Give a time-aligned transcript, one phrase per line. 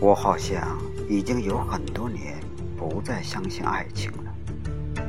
[0.00, 0.78] 我好像
[1.10, 2.40] 已经有很多年
[2.74, 5.04] 不再相信爱情了。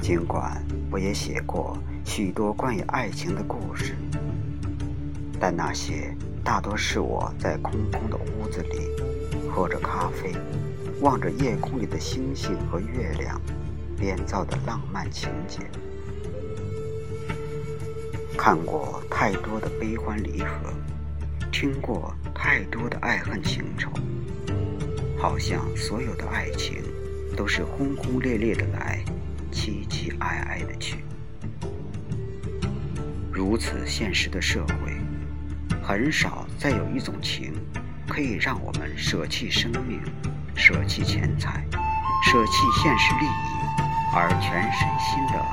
[0.00, 3.94] 尽管我也写过许多关于爱情的故事，
[5.38, 8.88] 但那些大多是我在空空的屋子里
[9.50, 10.34] 喝着咖啡，
[11.02, 13.38] 望着夜空里的星星和月亮
[13.98, 15.58] 编造的浪漫情节。
[18.34, 20.72] 看过太多的悲欢离合，
[21.52, 23.90] 听过太多的爱恨情仇，
[25.18, 26.82] 好像所有的爱情
[27.36, 29.04] 都是轰轰烈烈的来，
[29.52, 31.04] 凄凄哀哀的去。
[33.30, 34.96] 如此现实的社会，
[35.82, 37.52] 很少再有一种情，
[38.08, 40.00] 可以让我们舍弃生命、
[40.56, 41.62] 舍弃钱财、
[42.24, 43.82] 舍弃现实利益，
[44.14, 45.44] 而全身心的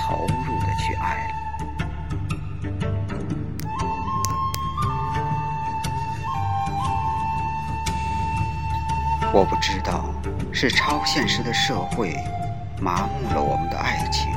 [0.00, 1.47] 投入的去爱了。
[9.30, 10.12] 我不知道
[10.52, 12.16] 是超现实的社会
[12.80, 14.32] 麻木了我们的爱情，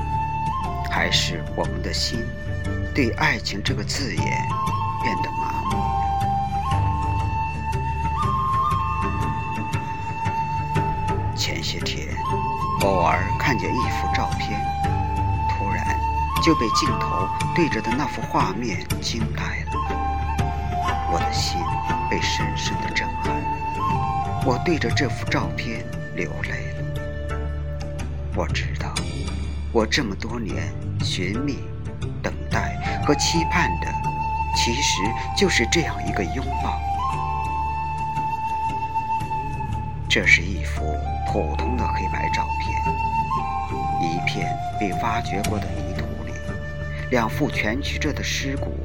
[0.92, 2.25] 还是我们的心
[2.94, 4.23] 对“爱情”这个字眼
[5.02, 5.78] 变得麻木。
[11.36, 12.08] 前些天
[12.81, 14.61] 偶尔看见一幅照片，
[15.50, 15.98] 突然
[16.44, 19.72] 就被镜头对着的那幅画面惊呆了，
[21.11, 21.58] 我的心
[22.09, 23.61] 被深深的震撼。
[24.44, 27.52] 我对着这幅照片流泪了。
[28.36, 28.94] 我知道，
[29.72, 31.59] 我这么多年寻觅、
[32.23, 33.88] 等待和期盼的，
[34.56, 35.02] 其实
[35.38, 36.80] 就是这样一个拥抱。
[40.10, 40.82] 这是一幅
[41.32, 42.76] 普通的黑白照片，
[44.02, 46.33] 一片被挖掘过的泥土里，
[47.11, 48.76] 两副蜷曲着的尸骨，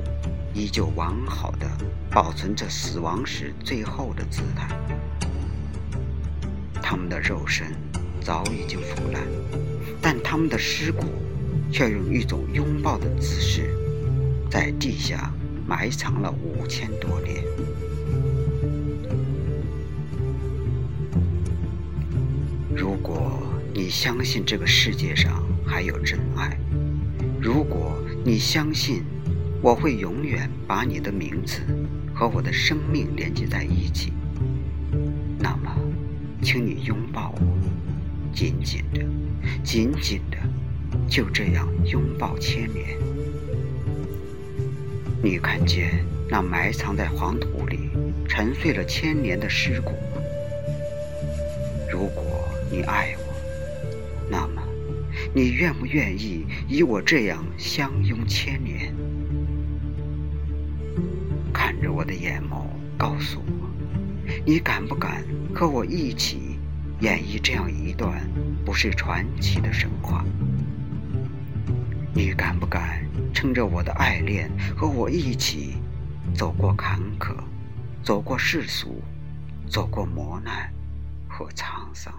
[0.53, 1.67] 依旧完好的
[2.11, 4.69] 保存着死亡时最后的姿态。
[6.89, 7.67] 他们的肉身
[8.21, 9.21] 早已经腐烂，
[10.01, 11.05] 但他们的尸骨
[11.73, 13.75] 却用一种拥抱的姿势，
[14.49, 15.35] 在地下
[15.67, 17.43] 埋藏了五千多年。
[22.73, 23.43] 如果
[23.75, 26.57] 你相信这个世界上还有真爱，
[27.43, 29.03] 如果你相信
[29.61, 31.63] 我会永远把你的名字
[32.15, 34.13] 和我的生命连接在一起。
[36.47, 37.59] 请你拥抱我，
[38.33, 39.01] 紧紧的，
[39.65, 40.39] 紧紧的，
[41.09, 42.97] 就这样拥抱千年。
[45.21, 47.91] 你看见那埋藏在黄土里、
[48.29, 50.23] 沉睡了千年的尸骨吗？
[51.91, 53.35] 如果你爱我，
[54.31, 54.63] 那么
[55.35, 58.95] 你愿不愿意与我这样相拥千年？
[61.53, 63.66] 看着我的眼眸，告诉我，
[64.49, 65.25] 你敢不敢？
[65.53, 66.57] 和我一起
[67.01, 68.23] 演绎这样一段
[68.65, 70.25] 不是传奇的神话，
[72.15, 73.05] 你敢不敢
[73.35, 75.75] 趁着我的爱恋和我一起
[76.33, 77.35] 走过坎坷，
[78.05, 79.03] 走过世俗，
[79.69, 80.73] 走过磨难
[81.29, 82.15] 和沧桑？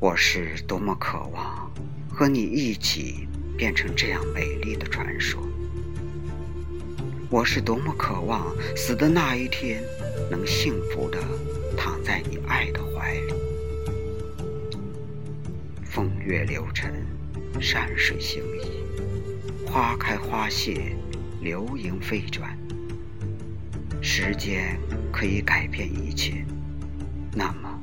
[0.00, 1.70] 我是多么渴望
[2.10, 5.40] 和你一起变成这样美丽的传说。
[7.28, 9.82] 我是多么渴望死的那一天，
[10.30, 11.18] 能幸福的
[11.76, 13.34] 躺在你爱的怀里。
[15.84, 17.04] 风月流尘，
[17.60, 20.94] 山水行移，花开花谢，
[21.40, 22.56] 流萤飞转。
[24.00, 24.78] 时间
[25.12, 26.44] 可以改变一切，
[27.34, 27.80] 那么，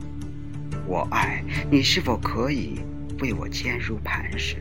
[0.87, 2.79] 我爱你是否可以
[3.19, 4.55] 为我坚如磐石？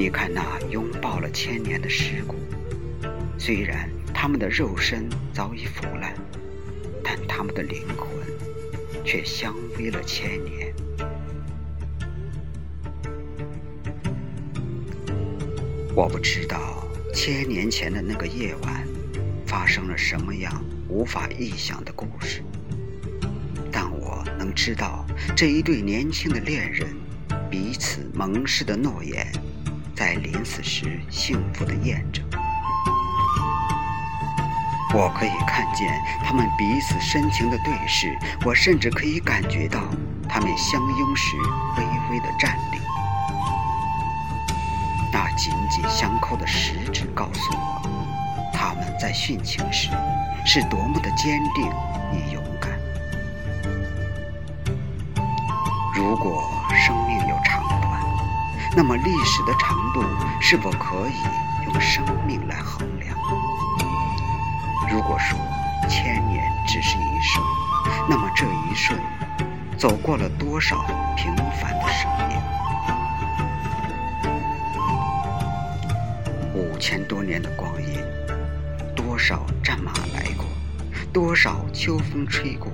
[0.00, 2.34] 你看那拥抱了千年的尸骨，
[3.36, 6.14] 虽然他们的肉身早已腐烂，
[7.04, 8.08] 但他们的灵魂
[9.04, 10.74] 却相偎了千年。
[15.94, 16.82] 我不知道
[17.14, 18.88] 千年前的那个夜晚
[19.46, 22.42] 发生了什么样无法臆想的故事，
[23.70, 25.04] 但我能知道
[25.36, 26.88] 这一对年轻的恋人
[27.50, 29.30] 彼此盟誓的诺言。
[30.00, 32.24] 在临死时幸福的验证，
[34.94, 35.92] 我可以看见
[36.24, 39.78] 他们彼此深情的对视，我甚至可以感觉到
[40.26, 41.36] 他们相拥时
[41.76, 42.78] 微微的颤栗。
[45.12, 49.90] 那紧紧相扣的十指告诉我，他们在殉情时
[50.46, 51.70] 是多么的坚定
[52.10, 52.70] 与勇敢。
[55.94, 56.50] 如果，
[58.82, 60.02] 那么历史的长度
[60.40, 63.14] 是否可以用生命来衡量？
[64.88, 65.38] 如果说
[65.86, 67.44] 千年只是一瞬，
[68.08, 68.98] 那么这一瞬
[69.76, 70.82] 走过了多少
[71.14, 72.40] 平凡的生命？
[76.54, 78.02] 五千多年的光阴，
[78.96, 80.46] 多少战马来过，
[81.12, 82.72] 多少秋风吹过，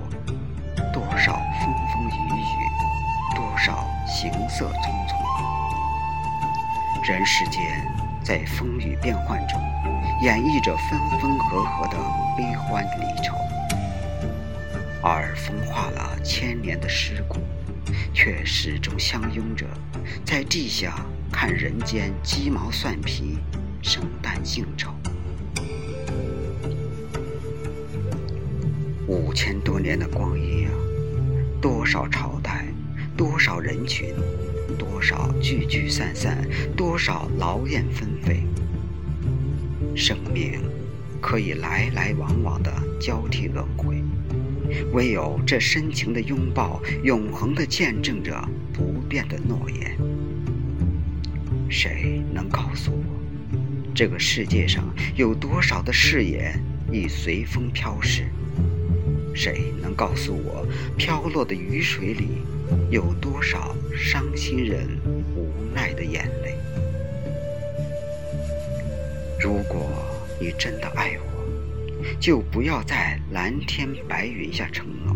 [0.93, 4.71] 多少风风雨雨，多少行色匆
[5.09, 5.56] 匆。
[7.07, 7.63] 人世间
[8.21, 9.57] 在风雨变幻中，
[10.21, 11.97] 演绎着分分合合的
[12.35, 13.33] 悲欢离愁；
[15.01, 17.39] 而风化了千年的尸骨，
[18.13, 19.65] 却始终相拥着，
[20.25, 20.99] 在地下
[21.31, 23.37] 看人间鸡毛蒜皮。
[23.81, 24.91] 生旦净丑，
[29.07, 30.73] 五千多年的光阴啊，
[31.61, 32.65] 多少朝代，
[33.15, 34.13] 多少人群，
[34.75, 38.43] 多少聚聚散散，多少劳燕分飞。
[39.95, 40.59] 生命
[41.21, 44.03] 可以来来往往的交替轮回，
[44.93, 48.39] 唯有这深情的拥抱，永恒的见证着
[48.73, 49.97] 不变的诺言。
[51.69, 53.03] 谁能告诉我？
[53.95, 54.83] 这个世界上
[55.15, 56.59] 有多少的誓言
[56.91, 58.27] 已随风飘逝？
[59.33, 60.65] 谁能告诉我，
[60.95, 62.27] 飘落的雨水里
[62.89, 64.87] 有多少伤心人
[65.35, 66.55] 无奈的眼泪？
[69.39, 69.89] 如果
[70.39, 75.15] 你真的爱我，就不要在蓝天白云下承诺；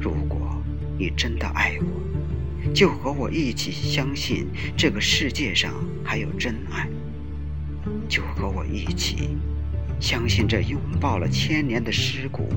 [0.00, 0.62] 如果
[0.98, 4.46] 你真的爱我，就和我一起相信
[4.76, 5.72] 这个世界上
[6.04, 6.88] 还有真爱。
[8.08, 9.36] 就和我一起，
[10.00, 12.48] 相信这拥抱了千年的尸骨，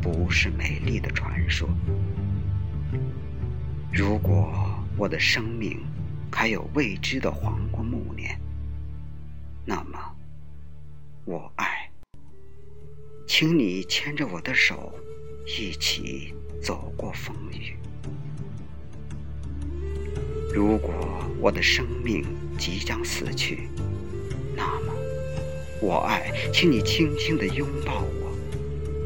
[0.00, 1.68] 不是美丽的传说。
[3.96, 4.52] 如果
[4.96, 5.78] 我的生命
[6.32, 8.36] 还有未知的黄昏暮年，
[9.64, 9.96] 那么
[11.24, 11.88] 我爱，
[13.24, 14.92] 请你牵着我的手，
[15.46, 17.76] 一起走过风雨。
[20.52, 20.92] 如果
[21.38, 22.24] 我的生命
[22.58, 23.68] 即将死去，
[24.56, 24.92] 那么，
[25.80, 28.36] 我爱，请你轻轻地拥抱我，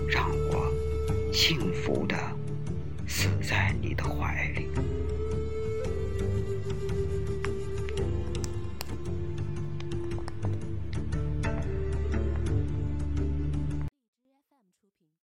[0.08, 0.72] 让我
[1.30, 2.16] 幸福的。